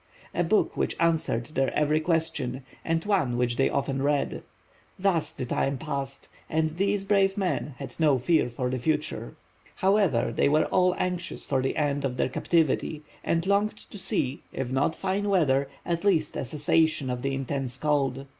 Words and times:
A 0.33 0.43
book 0.43 0.75
which 0.75 0.95
answered 0.99 1.45
their 1.53 1.71
every 1.75 1.99
question, 1.99 2.63
and 2.83 3.05
one 3.05 3.37
which 3.37 3.55
they 3.55 3.69
often 3.69 4.01
read. 4.01 4.41
Thus 4.97 5.31
the 5.31 5.45
time 5.45 5.77
passed, 5.77 6.27
and 6.49 6.71
these 6.71 7.05
brave 7.05 7.37
man 7.37 7.75
had 7.77 7.95
no 7.99 8.17
fear 8.17 8.49
for 8.49 8.71
the 8.71 8.79
future. 8.79 9.35
However, 9.75 10.33
they 10.35 10.49
were 10.49 10.65
all 10.65 10.95
anxious 10.97 11.45
for 11.45 11.61
the 11.61 11.77
end 11.77 12.03
of 12.03 12.17
their 12.17 12.29
captivity, 12.29 13.03
and 13.23 13.45
longed 13.45 13.77
to 13.91 13.99
see, 13.99 14.41
if 14.51 14.71
not 14.71 14.95
fine 14.95 15.29
weather, 15.29 15.69
at 15.85 16.03
least 16.03 16.35
a 16.35 16.45
cessation 16.45 17.11
of 17.11 17.21
the 17.21 17.35
intense 17.35 17.77
cold. 17.77 18.25